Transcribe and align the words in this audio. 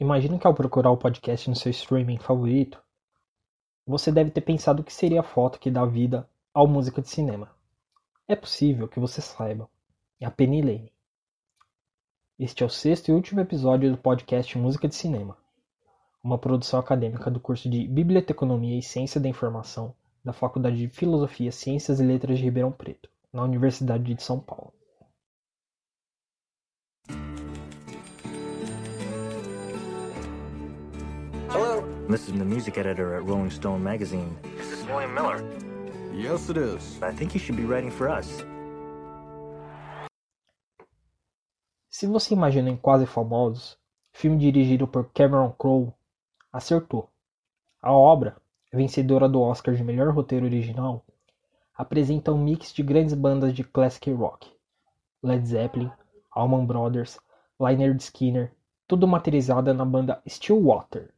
Imagino 0.00 0.38
que 0.38 0.46
ao 0.46 0.54
procurar 0.54 0.92
o 0.92 0.96
podcast 0.96 1.50
no 1.50 1.56
seu 1.56 1.70
streaming 1.70 2.18
favorito, 2.18 2.80
você 3.84 4.12
deve 4.12 4.30
ter 4.30 4.42
pensado 4.42 4.80
o 4.80 4.84
que 4.84 4.92
seria 4.92 5.20
a 5.20 5.24
foto 5.24 5.58
que 5.58 5.72
dá 5.72 5.84
vida 5.84 6.28
ao 6.54 6.68
música 6.68 7.02
de 7.02 7.08
cinema. 7.08 7.50
É 8.28 8.36
possível 8.36 8.86
que 8.86 9.00
você 9.00 9.20
saiba, 9.20 9.68
é 10.20 10.24
a 10.24 10.30
Penny 10.30 10.62
Lane. 10.62 10.92
Este 12.38 12.62
é 12.62 12.66
o 12.66 12.70
sexto 12.70 13.08
e 13.08 13.12
último 13.12 13.40
episódio 13.40 13.90
do 13.90 13.98
podcast 13.98 14.56
Música 14.56 14.86
de 14.86 14.94
Cinema, 14.94 15.36
uma 16.22 16.38
produção 16.38 16.78
acadêmica 16.78 17.28
do 17.28 17.40
curso 17.40 17.68
de 17.68 17.88
Biblioteconomia 17.88 18.78
e 18.78 18.82
Ciência 18.82 19.20
da 19.20 19.28
Informação 19.28 19.92
da 20.24 20.32
Faculdade 20.32 20.76
de 20.76 20.88
Filosofia, 20.88 21.50
Ciências 21.50 21.98
e 21.98 22.04
Letras 22.04 22.38
de 22.38 22.44
Ribeirão 22.44 22.70
Preto, 22.70 23.10
na 23.32 23.42
Universidade 23.42 24.14
de 24.14 24.22
São 24.22 24.38
Paulo. 24.38 24.72
This 32.08 32.26
is 32.26 32.38
the 32.38 32.44
music 32.44 32.78
editor 32.78 33.16
at 33.16 33.26
Rolling 33.26 33.50
Stone 33.50 33.84
magazine. 33.84 34.34
This 34.56 34.72
is 34.72 34.86
William 34.86 35.12
Miller. 35.12 35.44
Yes, 36.14 36.48
it 36.48 36.56
is. 36.56 36.98
I 37.02 37.12
think 37.12 37.34
you 37.34 37.38
should 37.38 37.54
be 37.54 37.66
writing 37.66 37.90
for 37.90 38.08
us. 38.08 38.42
Se 41.90 42.06
você 42.06 42.32
imagina 42.32 42.70
em 42.70 42.78
Quase 42.78 43.04
Famosos, 43.04 43.76
filme 44.10 44.38
dirigido 44.38 44.88
por 44.88 45.10
Cameron 45.12 45.52
Crowe, 45.58 45.92
acertou. 46.50 47.10
A 47.82 47.92
obra, 47.92 48.38
vencedora 48.72 49.28
do 49.28 49.42
Oscar 49.42 49.74
de 49.74 49.84
melhor 49.84 50.08
roteiro 50.14 50.46
original, 50.46 51.04
apresenta 51.76 52.32
um 52.32 52.42
mix 52.42 52.72
de 52.72 52.82
grandes 52.82 53.12
bandas 53.12 53.52
de 53.52 53.62
classic 53.62 54.10
rock, 54.12 54.50
Led 55.22 55.46
Zeppelin, 55.46 55.92
Allman 56.34 56.64
Brothers, 56.64 57.18
Lynyrd 57.60 58.00
Skynyrd, 58.00 58.50
tudo 58.86 59.06
materializada 59.06 59.74
na 59.74 59.84
banda 59.84 60.22
Stillwater. 60.26 61.12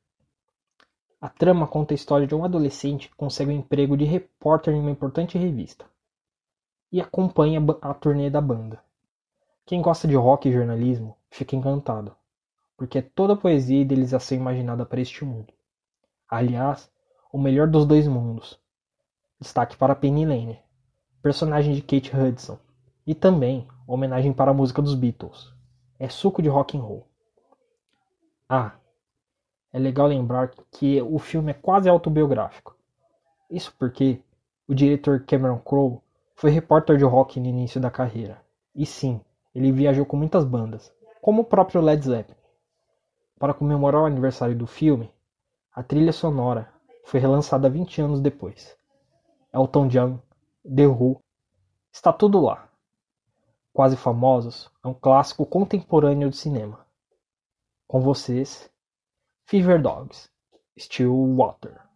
A 1.20 1.28
trama 1.28 1.66
conta 1.66 1.92
a 1.92 1.96
história 1.96 2.26
de 2.26 2.34
um 2.34 2.44
adolescente 2.44 3.10
que 3.10 3.14
consegue 3.14 3.50
um 3.50 3.58
emprego 3.58 3.94
de 3.94 4.04
repórter 4.04 4.72
em 4.72 4.80
uma 4.80 4.90
importante 4.90 5.36
revista 5.36 5.84
e 6.90 6.98
acompanha 6.98 7.60
a 7.82 7.92
turnê 7.92 8.30
da 8.30 8.40
banda. 8.40 8.82
Quem 9.66 9.82
gosta 9.82 10.08
de 10.08 10.16
rock 10.16 10.48
e 10.48 10.52
jornalismo 10.52 11.14
fica 11.30 11.54
encantado, 11.54 12.16
porque 12.74 12.98
é 12.98 13.02
toda 13.02 13.34
a 13.34 13.36
poesia 13.36 13.78
e 13.78 13.82
idealização 13.82 14.38
imaginada 14.38 14.86
para 14.86 15.00
este 15.00 15.22
mundo. 15.22 15.52
Aliás, 16.26 16.90
o 17.30 17.38
melhor 17.38 17.68
dos 17.68 17.84
dois 17.84 18.08
mundos. 18.08 18.58
Destaque 19.38 19.76
para 19.76 19.94
Penny 19.94 20.24
Lane, 20.24 20.58
personagem 21.22 21.74
de 21.74 21.82
Kate 21.82 22.16
Hudson, 22.16 22.58
e 23.06 23.14
também 23.14 23.68
homenagem 23.86 24.32
para 24.32 24.52
a 24.52 24.54
música 24.54 24.80
dos 24.80 24.94
Beatles. 24.94 25.52
É 25.98 26.08
suco 26.08 26.40
de 26.40 26.48
rock 26.48 26.78
and 26.78 26.80
roll. 26.80 27.06
Ah, 28.48 28.79
é 29.72 29.78
legal 29.78 30.06
lembrar 30.06 30.50
que 30.70 31.00
o 31.02 31.18
filme 31.18 31.52
é 31.52 31.54
quase 31.54 31.88
autobiográfico. 31.88 32.76
Isso 33.50 33.74
porque 33.78 34.22
o 34.68 34.74
diretor 34.74 35.24
Cameron 35.24 35.58
Crowe 35.58 36.00
foi 36.34 36.50
repórter 36.50 36.96
de 36.96 37.04
rock 37.04 37.38
no 37.38 37.46
início 37.46 37.80
da 37.80 37.90
carreira. 37.90 38.40
E 38.74 38.86
sim, 38.86 39.20
ele 39.54 39.72
viajou 39.72 40.06
com 40.06 40.16
muitas 40.16 40.44
bandas, 40.44 40.92
como 41.20 41.42
o 41.42 41.44
próprio 41.44 41.80
Led 41.80 42.04
Zeppelin. 42.04 42.38
Para 43.38 43.54
comemorar 43.54 44.02
o 44.02 44.06
aniversário 44.06 44.56
do 44.56 44.66
filme, 44.66 45.12
a 45.72 45.82
trilha 45.82 46.12
sonora 46.12 46.72
foi 47.04 47.20
relançada 47.20 47.68
20 47.68 48.02
anos 48.02 48.20
depois. 48.20 48.76
Elton 49.52 49.88
John, 49.88 50.18
The 50.64 50.86
Who, 50.86 51.20
está 51.92 52.12
tudo 52.12 52.40
lá. 52.40 52.68
Quase 53.72 53.96
Famosos 53.96 54.70
é 54.84 54.88
um 54.88 54.94
clássico 54.94 55.46
contemporâneo 55.46 56.28
do 56.28 56.36
cinema. 56.36 56.86
Com 57.86 58.00
vocês, 58.00 58.70
Fever 59.50 59.78
Dogs, 59.78 60.28
Still 60.78 61.10
Water. 61.10 61.89